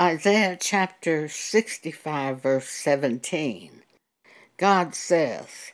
[0.00, 3.82] Isaiah chapter 65, verse 17.
[4.56, 5.70] God says,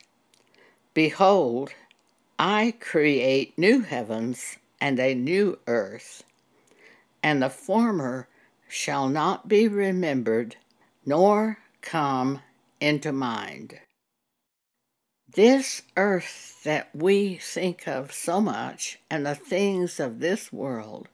[0.93, 1.71] Behold,
[2.39, 6.23] I create new heavens and a new earth,
[7.23, 8.29] and the former
[8.69, 10.57] shall not be remembered,
[11.07, 12.43] nor come
[12.79, 13.81] into mind.
[15.35, 21.09] This earth that we think of so much and the things of this world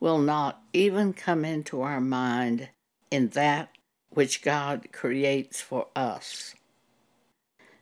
[0.00, 2.68] will not even come into our mind
[3.10, 3.70] in that
[4.10, 6.54] which God creates for us.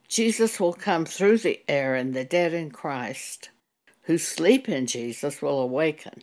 [0.08, 3.50] Jesus will come through the air, and the dead in Christ
[4.02, 6.22] who sleep in Jesus will awaken.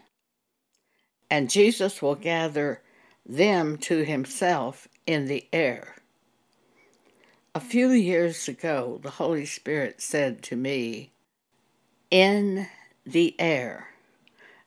[1.30, 2.82] And Jesus will gather
[3.26, 5.96] them to himself in the air.
[7.54, 11.12] A few years ago, the Holy Spirit said to me,
[12.10, 12.68] In
[13.06, 13.93] the air.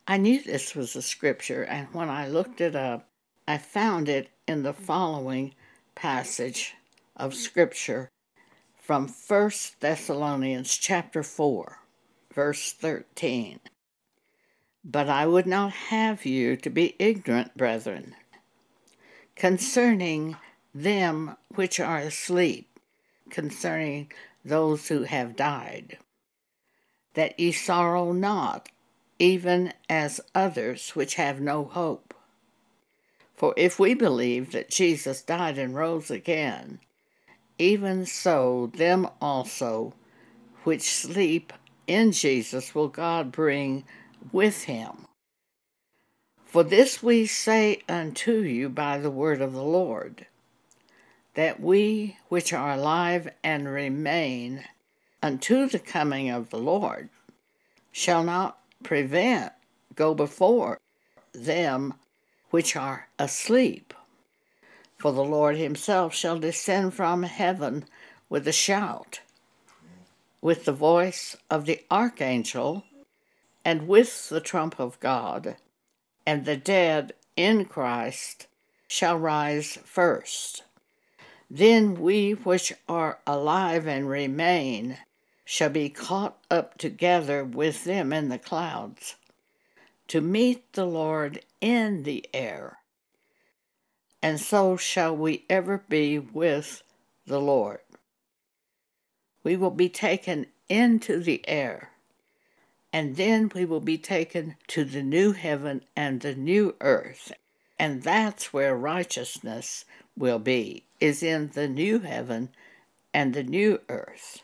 [0.08, 3.08] I knew this was a scripture, and when I looked it up,
[3.48, 5.52] I found it in the following
[5.96, 6.74] passage
[7.16, 8.08] of scripture
[8.76, 9.50] from 1
[9.80, 11.80] Thessalonians chapter 4,
[12.32, 13.58] verse 13.
[14.84, 18.14] But I would not have you to be ignorant, brethren,
[19.34, 20.36] concerning
[20.72, 22.78] them which are asleep,
[23.28, 24.12] concerning
[24.44, 25.98] those who have died,
[27.14, 28.68] that ye sorrow not,
[29.18, 32.14] even as others which have no hope.
[33.34, 36.80] For if we believe that Jesus died and rose again,
[37.58, 39.94] even so, them also
[40.64, 41.52] which sleep
[41.86, 43.84] in Jesus will God bring
[44.32, 45.06] with him.
[46.44, 50.26] For this we say unto you by the word of the Lord,
[51.34, 54.64] that we which are alive and remain
[55.22, 57.10] unto the coming of the Lord
[57.92, 59.52] shall not prevent,
[59.96, 60.78] go before
[61.32, 61.92] them
[62.50, 63.92] which are asleep.
[64.96, 67.84] For the Lord himself shall descend from heaven
[68.28, 69.20] with a shout,
[70.40, 72.84] with the voice of the archangel,
[73.64, 75.56] and with the trump of God,
[76.24, 78.46] and the dead in Christ
[78.86, 80.62] shall rise first.
[81.50, 84.98] Then we which are alive and remain
[85.46, 89.16] shall be caught up together with them in the clouds
[90.08, 92.80] to meet the Lord in the air
[94.26, 96.82] and so shall we ever be with
[97.26, 97.78] the Lord.
[99.44, 101.90] We will be taken into the air,
[102.92, 107.30] and then we will be taken to the new heaven and the new earth,
[107.78, 109.84] and that's where righteousness
[110.16, 112.48] will be, is in the new heaven
[113.14, 114.42] and the new earth.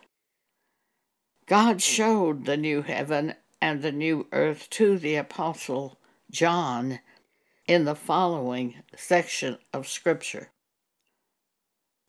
[1.47, 5.99] God showed the new heaven and the new earth to the Apostle
[6.31, 7.01] John
[7.67, 10.51] in the following section of Scripture.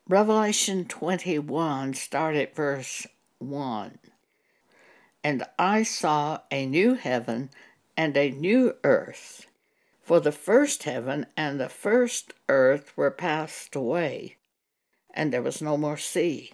[0.08, 3.08] Revelation 21, start at verse
[3.40, 3.98] 1.
[5.24, 7.50] And I saw a new heaven
[7.98, 9.48] and a new earth,
[10.02, 14.38] for the first heaven and the first earth were passed away,
[15.14, 16.54] and there was no more sea.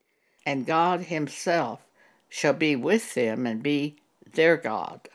[0.45, 1.85] and God himself
[2.29, 3.97] shall be with them and be
[4.33, 5.09] their God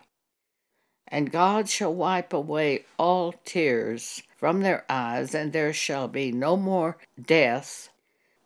[1.08, 6.56] and God shall wipe away all tears from their eyes, and there shall be no
[6.56, 7.90] more death,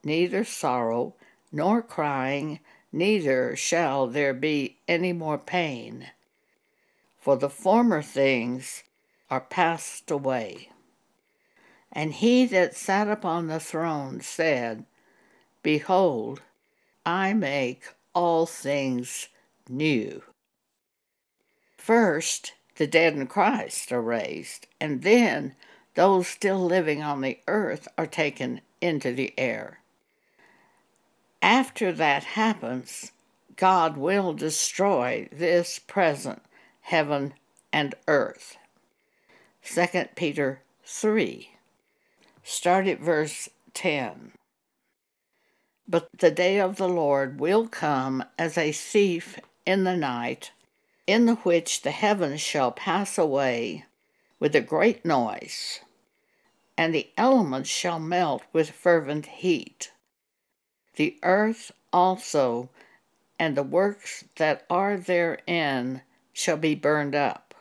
[0.04, 1.14] neither sorrow,
[1.50, 2.60] nor crying,
[2.92, 6.10] neither shall there be any more pain.
[7.18, 8.82] For the former things
[9.30, 10.70] are passed away.
[11.92, 14.84] And he that sat upon the throne said,
[15.62, 16.40] Behold,
[17.04, 19.28] I make all things
[19.68, 20.22] new.
[21.76, 25.54] First, the dead in Christ are raised, and then
[25.94, 29.80] those still living on the earth are taken into the air.
[31.42, 33.12] After that happens,
[33.56, 36.42] God will destroy this present
[36.82, 37.34] heaven
[37.72, 38.56] and earth.
[39.64, 39.86] 2
[40.16, 41.50] Peter 3.
[42.42, 44.32] Start at verse 10.
[45.90, 50.52] But the day of the Lord will come as a thief in the night
[51.04, 53.86] in the which the heavens shall pass away
[54.38, 55.80] with a great noise,
[56.78, 59.90] and the elements shall melt with fervent heat.
[60.94, 62.70] The earth also
[63.36, 66.02] and the works that are therein
[66.32, 67.52] shall be burned up.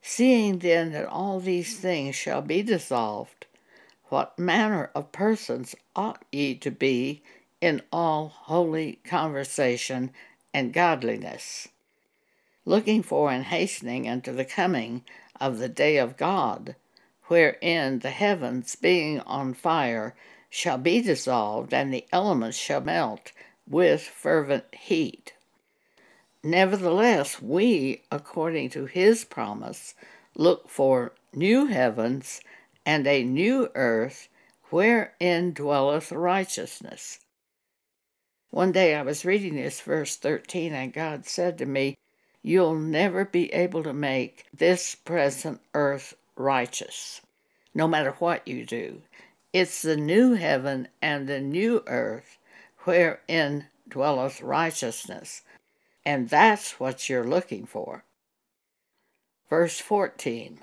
[0.00, 3.46] Seeing then that all these things shall be dissolved,
[4.10, 7.22] what manner of persons ought ye to be
[7.60, 10.10] in all holy conversation
[10.52, 11.68] and godliness,
[12.64, 15.02] looking for and hastening unto the coming
[15.40, 16.74] of the day of God,
[17.24, 20.14] wherein the heavens, being on fire,
[20.48, 23.32] shall be dissolved, and the elements shall melt
[23.68, 25.32] with fervent heat.
[26.42, 29.94] Nevertheless, we, according to his promise,
[30.34, 32.40] look for new heavens
[32.84, 34.28] and a new earth
[34.70, 37.18] wherein dwelleth righteousness.
[38.50, 41.96] One day I was reading this verse 13, and God said to me,
[42.42, 47.20] You'll never be able to make this present earth righteous,
[47.74, 49.02] no matter what you do.
[49.52, 52.38] It's the new heaven and the new earth
[52.84, 55.42] wherein dwelleth righteousness,
[56.04, 58.04] and that's what you're looking for.
[59.48, 60.60] Verse 14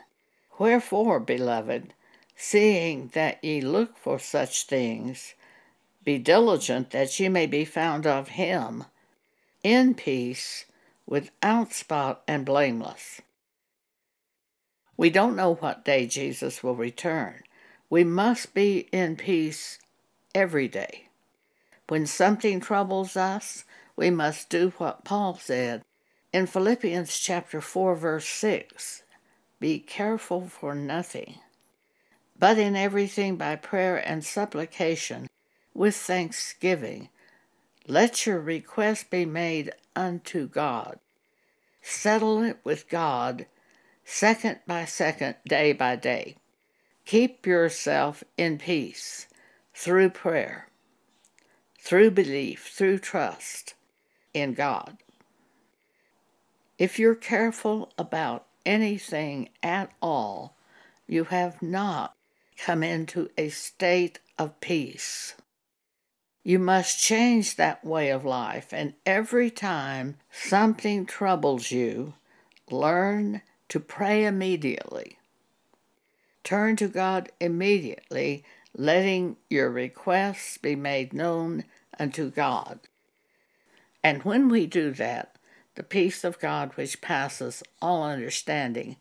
[0.57, 1.93] Wherefore, beloved,
[2.37, 5.33] seeing that ye look for such things,
[6.03, 8.85] be diligent that ye may be found of him,
[9.63, 10.65] in peace,
[11.07, 13.21] without spot and blameless.
[14.95, 17.41] We don't know what day Jesus will return.
[17.89, 19.79] We must be in peace
[20.35, 21.07] every day.
[21.87, 23.63] When something troubles us,
[23.95, 25.83] we must do what Paul said
[26.31, 29.03] in Philippians chapter 4 verse 6.
[29.59, 31.39] Be careful for nothing
[32.39, 35.27] but in everything by prayer and supplication
[35.73, 37.09] with thanksgiving.
[37.87, 40.99] Let your request be made unto God.
[41.81, 43.45] Settle it with God
[44.03, 46.35] second by second, day by day.
[47.05, 49.27] Keep yourself in peace
[49.73, 50.67] through prayer,
[51.79, 53.75] through belief, through trust
[54.33, 54.97] in God.
[56.77, 60.55] If you're careful about anything at all,
[61.07, 62.13] you have not
[62.57, 65.35] come into a state of peace.
[66.43, 72.13] You must change that way of life, and every time something troubles you,
[72.71, 75.17] learn to pray immediately.
[76.43, 81.65] Turn to God immediately, letting your requests be made known
[81.99, 82.79] unto God.
[84.01, 85.35] And when we do that,
[85.75, 88.95] the peace of God, which passes all understanding,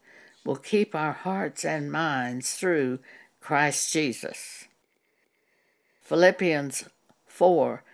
[0.45, 2.99] will keep our hearts and minds through
[3.47, 4.65] Christ Jesus.
[6.03, 6.87] Philippians
[7.29, 7.85] 4,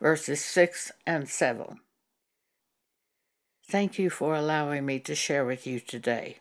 [0.00, 1.80] verses 6 and 7.
[3.68, 6.38] Thank you for allowing me to share with you today.